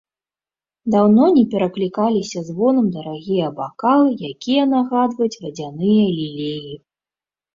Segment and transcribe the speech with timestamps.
[0.93, 6.73] Даўно не пераклікаліся звонам дарагія бакалы, якія нагадваюць вадзяныя лілеі.